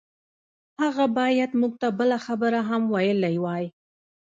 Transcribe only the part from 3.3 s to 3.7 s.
وای.